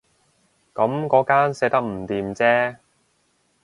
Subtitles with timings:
[0.73, 2.77] 噉嗰間寫得唔掂啫